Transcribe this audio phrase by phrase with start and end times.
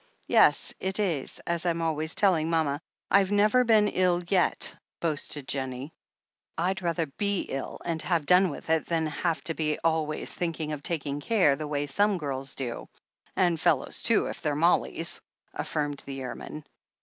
[0.25, 2.81] "Yes, it is, as I'm always telling mama.
[3.11, 5.93] I've never been ill yet," boasted Jennie.
[6.57, 10.71] "I'd rather be ill and have done with it, than have to be always thinking
[10.71, 12.89] of taking care, the way some girls do—
[13.37, 15.21] ^and fellows too, if they're mollies,"
[15.53, 16.65] affirmed the airman.